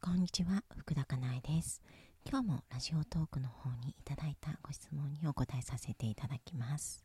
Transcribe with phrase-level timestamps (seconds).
[0.00, 1.82] こんにちは、福田かなえです。
[2.24, 7.04] 今日もラジオトークの方にいただいたご質問にお答えさせていただきます。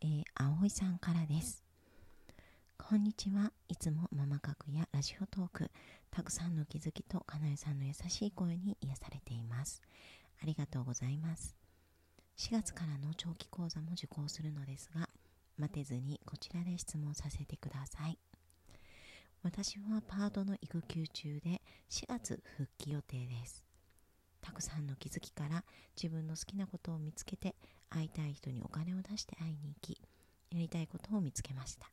[0.00, 1.62] えー、葵さんからです。
[2.76, 3.52] こんにちは。
[3.68, 5.70] いつもママ角やラジオトーク、
[6.10, 9.80] たくさんの気づきとかなえさんの優しい声に癒されています。
[10.42, 11.54] ありがとうございます。
[12.36, 15.08] 4月からの長期講座も受講するのですが、
[15.56, 18.18] 待てずにこちらで質問させてください。
[19.42, 21.60] 私はパートの育休中で
[21.90, 23.64] 4月復帰予定です。
[24.40, 25.64] たくさんの気づきから
[26.00, 27.56] 自分の好きなことを見つけて
[27.90, 30.00] 会いたい人にお金を出して会いに行き
[30.52, 31.90] やりたいことを見つけました。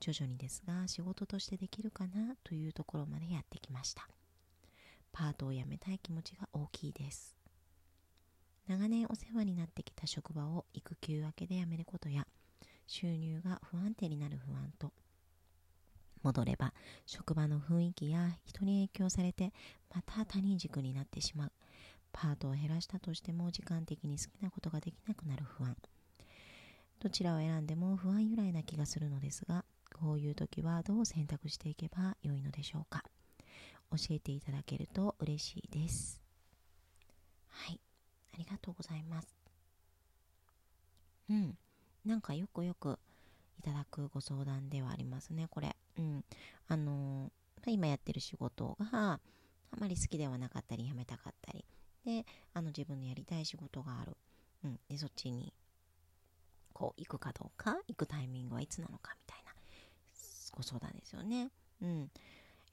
[0.00, 4.08] 徐々にですが仕事としてできるかなというところまでやってきました。
[5.12, 7.36] パートを辞めたい気持ちが大きいです。
[8.68, 12.26] 長年お世話になってきた職場を育休明けで辞めることや
[12.86, 14.92] 収入が不安定になる不安と
[16.28, 16.74] 戻れば
[17.06, 19.52] 職場の雰囲気や人に影響されて
[19.94, 21.52] また他人軸になってしまう。
[22.12, 25.74] パートを減らしたとしても時間的に好きなことができなくなる不安。
[27.00, 33.04] どちらを選んでも不安由来な気がするのですがこういう時はどう選択していけばよいのでしょうか。
[33.90, 36.20] 教えていただけると嬉しいです。
[37.48, 37.80] はい。
[38.34, 39.28] ありがとうございます。
[41.30, 41.56] うん。
[42.04, 42.98] なんかよくよく
[43.58, 45.76] いただくご相談ではありますね、これ。
[45.98, 46.24] うん。
[46.68, 49.20] あのー、今やってる仕事が
[49.70, 51.64] あまり好きではなかったり、辞めたかったり。
[52.04, 54.16] で、あの自分のやりたい仕事がある。
[54.64, 54.80] うん。
[54.88, 55.52] で、そっちに、
[56.72, 59.52] こう、行くかどうか、行くタイミングはいつなのか、みたいな、
[60.52, 61.50] ご相談ですよね。
[61.82, 62.10] うん。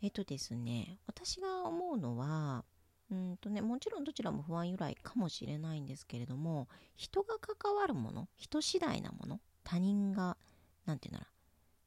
[0.02, 2.63] えっとですね、私が思うのは、
[3.11, 10.38] うんとね、もちろんどちらも不安由来かもしれないんですけれども、人が関わるもの、人次第なもの、他人が、
[10.86, 11.31] なんていうのかな、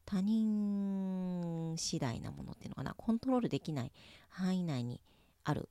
[0.05, 3.93] 他人次第なものっていうのかな、コントロールできない
[4.29, 5.01] 範囲内に
[5.45, 5.69] ある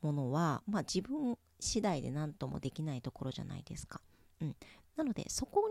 [0.00, 4.00] ものは、まあ自分次第で何ともできないところじゃないですか。
[4.40, 4.56] うん。
[4.96, 5.62] なので、そこ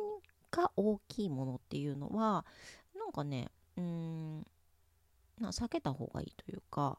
[0.51, 2.45] が大きいものっていうのは、
[2.95, 4.45] なんかね、うーん、
[5.39, 6.97] 避けた方がいいというか、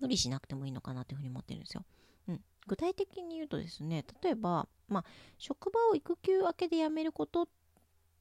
[0.00, 1.84] 無理しなくてもいいのかなというふうに思ってるんですよ。
[2.28, 5.04] うん、具体的に言うとですね、例えば、まあ、
[5.38, 7.48] 職場を育休明けで辞めることっ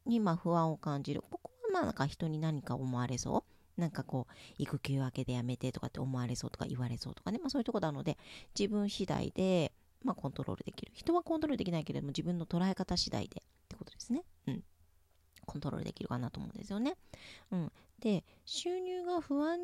[0.08, 1.22] にまあ不安を感じる。
[1.22, 3.44] ここはまあなんか人に何か思われそ
[3.78, 3.82] う。
[3.82, 8.18] なんかこう、育休明けで辞めてとかって思われそうとか言われそうとかね、まあそういうとこなので、
[8.58, 9.72] 自分次第で、
[10.04, 10.92] まあコントロールできる。
[10.96, 14.24] 人はコントロールできないけれども、自分の捉え方次第でってことですね。
[14.48, 14.64] うん。
[15.46, 16.96] コントロールできるかなと思うんですよね。
[17.52, 17.72] うん。
[18.00, 19.60] で、収入が不安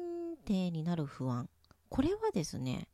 [0.45, 1.49] 定になる不安。
[1.89, 2.87] これはですね、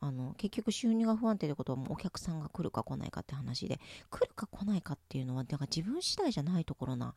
[0.00, 3.80] あの結局収入が不安定ってことはもうお客さんが来るか来ないかって話で
[4.10, 7.14] 来るか来ないかっていうのはだか自分次第じゃないところな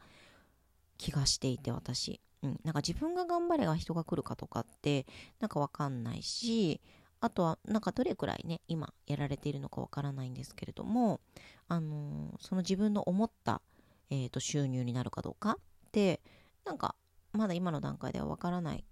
[0.97, 5.05] 気がしていて私、うん、なんか自分が頑張れば人が来るかとかって
[5.39, 6.81] なんかわかんないし
[7.21, 11.19] あとはなんかどれくらいね今やられているのかわからないんですけれども
[11.67, 13.61] あのー、その自分の思った、
[14.09, 16.21] えーと収入になるかどうかって
[16.65, 16.95] なんか
[17.33, 18.83] まだ今の段階ではわからない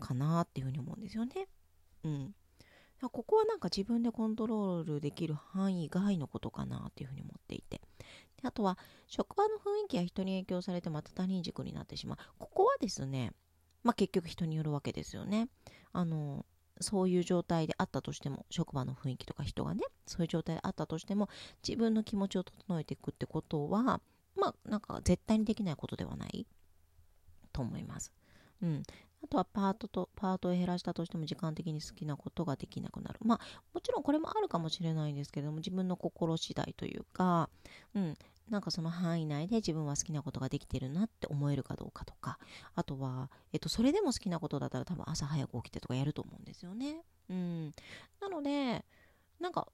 [0.00, 1.48] かなっていうふうに思うんですよね。
[2.04, 2.34] うん。
[3.08, 7.80] ここはなんか自分でコントロールできる範囲外のことかなっていうふうに思っていて。
[8.40, 12.18] であとは、職場の雰囲気や人に影響されてまた他人軸になってしまう。
[12.38, 13.32] ここはですね、
[13.82, 15.48] まあ結局人によるわけですよね。
[15.92, 16.44] あの、
[16.80, 21.28] そういう状態であったとしても、職場の雰囲気とか人がね、そういう状態であったとしても、
[21.66, 24.00] 自分の気持ちを整えていくってことは、
[24.36, 26.46] まあなんか絶対にできないことではない
[27.52, 28.12] と思います。
[28.62, 28.82] うん。
[29.24, 33.20] あとはパートと、パートを減らしたとしても時間的に好きなことができなくなる。
[33.24, 37.48] まあ、もちろんこれもあるかもしれないんですけれども、自分の心次第というか、
[37.94, 38.16] うん、
[38.50, 42.38] なんかその範囲内で自分は好きなことができてるなって思えるかどうかとか、
[42.74, 47.02] あとは、えっと、それでも好きなことだったら多分朝早く起きてとかやると思うんですよね。
[47.30, 47.72] うん。
[48.20, 48.84] なので、
[49.40, 49.68] なんか、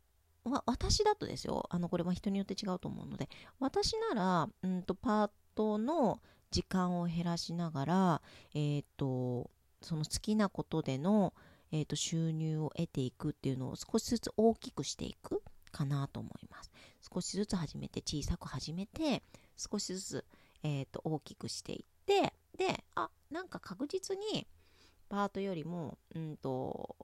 [0.44, 3.28] わ私だとですよ、あの、これは人によって違うと思うので、
[3.58, 6.20] 私なら、うんと、パートの、
[6.50, 8.22] 時間を減らしながら、
[8.54, 9.50] えっ、ー、と、
[9.82, 11.34] その好きなことでの、
[11.70, 16.70] えーと、収入を得ていくっていうのを少しずつ大きくしていくかなと思います。
[17.12, 19.22] 少しずつ始めて、小さく始めて、
[19.56, 20.24] 少しずつ、
[20.62, 24.46] えーと、大きくしていって、で、あ、なんか確実に
[25.08, 26.96] パートよりも、うんと、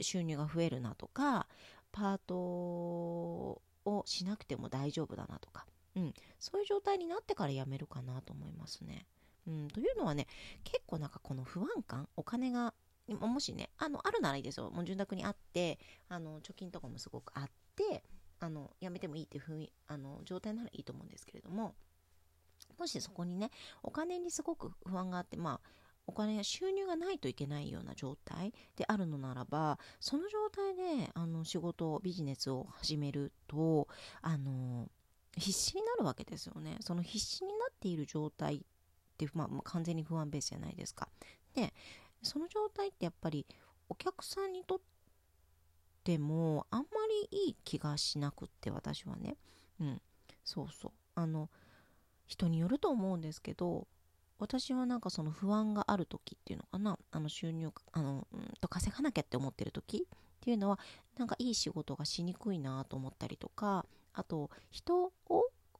[0.00, 1.46] 収入が増えるなとか、
[1.92, 3.62] パートを
[4.06, 9.06] しなくても大丈夫だなとか、うん、そういう状態になってからやめるかなと思いますね。
[9.46, 10.26] うん、というのはね、
[10.64, 12.74] 結構なんかこの不安感、お金が、
[13.06, 14.70] もしね、あの、あるならいいですよ。
[14.70, 18.02] もう潤沢にあって、あの、貯金とかもすごくあって、
[18.40, 21.74] あの、やめてもいいっていうふうに、あの、状態ならいいと思うんですけれども、
[22.78, 23.50] もしそこにね、
[23.82, 25.68] お金にすごく不安があって、まあ、
[26.06, 33.88] お金や収入がないといけないような状態であるのならばその状態であの仕事ビジネスを始めると
[34.20, 34.88] あの
[35.36, 36.76] 必死になるわけですよね。
[36.80, 38.60] その必死になっている状態っ
[39.16, 41.08] て、まあ、完全に不安ベースじゃないですか。
[41.54, 41.72] で
[42.22, 43.46] その状態ってやっぱり
[43.88, 44.80] お客さんにとっ
[46.02, 46.86] てもあんま
[47.30, 49.36] りいい気がしなくって私はね。
[49.80, 50.02] うん。
[50.44, 50.92] そうそう。
[51.14, 51.50] あの
[52.26, 53.86] 人によると思うんですけど
[54.38, 56.98] 私はなんかその不安がある時っていうのかな。
[57.12, 60.78] あの収入あの、うん、と稼がなきゃって思ってる時っていうのは
[61.16, 65.12] なんかいい仕事がしにくいなと思ったりとかあと人を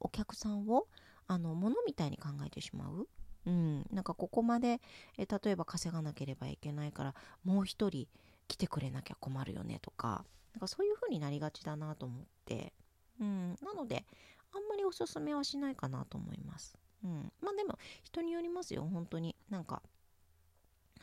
[0.01, 0.87] お客さんを
[1.27, 3.09] あの物みたいに考えてしまう、
[3.47, 4.81] うん、なんかここまで
[5.17, 7.15] え例えば稼がなければいけないから
[7.45, 8.07] もう一人
[8.49, 12.73] 来てくれなきゃ困るよねとかなんかそういう風になりがちだなと思って、
[13.21, 14.05] うん、なので
[14.53, 16.77] あんまりおすすめはしないかなと思います。
[17.03, 18.89] うん、まあでも人によりますよ。
[18.91, 19.35] 本当に。
[19.51, 19.83] なんか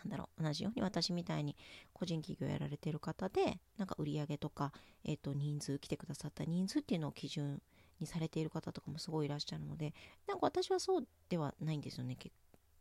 [0.04, 1.56] なんだろう同じように私みたいに
[1.94, 4.72] 個人企業やられてる方でなんか売り上げとか、
[5.06, 7.62] えー、と人数来てくださった人数っていうのを基準
[8.00, 9.94] にされている方とかもすごいいらっしゃるので
[10.28, 12.18] なんか私はそうではないんですよね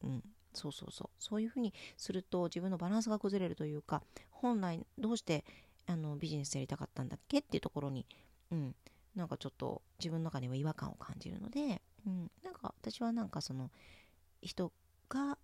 [0.03, 0.23] うん
[0.53, 1.11] そうそうそう。
[1.19, 5.45] そういうふうにすると自分のバランスが崩れるというか本来どうして
[5.87, 8.07] あのビジネスやりたかったんだっけっていうところに、
[8.51, 8.75] うん、
[9.15, 13.71] なんかちょっと自分の中では違和感を感じるので、うん、なんか私はなんかその
[14.43, 14.73] 人
[15.09, 15.37] が、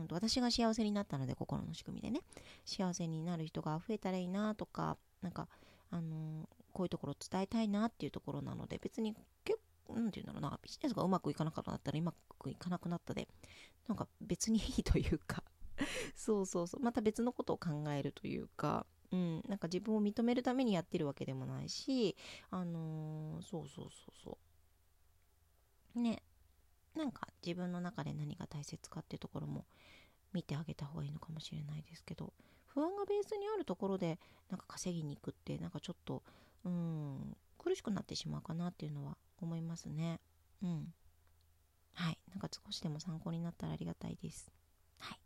[0.00, 2.20] うん、と私が幸せになったので心の仕組みでね。
[2.64, 5.48] 幸せになる人が増えたらいいなとかなんか
[5.90, 9.14] あのー、こういうところ伝えたいなっていうところなので別に
[9.44, 9.58] 結
[9.88, 13.28] なんて言うんだろうなビジネスがうまくいかなかったらうまくいかなくなったで
[13.86, 15.42] なんか別にいいというか。
[16.16, 16.80] そうそうそう。
[16.80, 22.16] また別のことを考えるというかうん、なんか自分を認めるためにやってるわけでもないし、
[22.50, 24.38] あのー、そうそうそうそ
[25.96, 26.00] う。
[26.00, 26.22] ね、
[26.96, 29.66] なんか自分の中で何が大切かっていうところも
[30.32, 32.32] 見てあげた方がいいのかもしれないですけど、
[32.66, 34.18] 不安がベースにあるところで
[34.50, 36.22] なんか稼ぎに行くってなんかちょっと、
[36.64, 40.20] うん、苦しくなってしまうかなっていうのは思いますね。
[40.62, 40.92] うん。
[41.94, 42.18] はい。
[42.30, 44.52] なんか少しでも参考になったらありがたいです。
[44.98, 45.18] はい。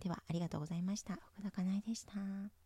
[0.00, 1.18] では、ありがとうございました。
[1.34, 2.61] 福田かなえでした。